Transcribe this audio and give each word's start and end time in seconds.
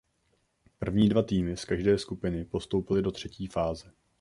První 0.79 1.09
dva 1.09 1.21
týmy 1.23 1.57
z 1.57 1.65
každé 1.65 1.97
skupiny 1.97 2.45
postoupily 2.45 3.01
do 3.01 3.11
třetí 3.11 3.47
fáze. 3.47 3.91